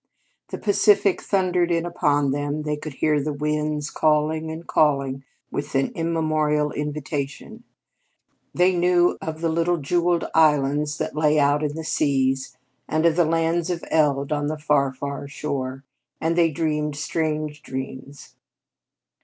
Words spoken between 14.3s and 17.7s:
on the far, far shore; and they dreamed strange